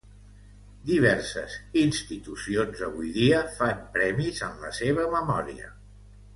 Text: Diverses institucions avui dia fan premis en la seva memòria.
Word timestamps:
Diverses 0.87 1.57
institucions 1.81 2.83
avui 2.89 3.13
dia 3.19 3.45
fan 3.61 3.87
premis 3.99 4.43
en 4.51 4.59
la 4.67 4.75
seva 4.83 5.07
memòria. 5.17 5.75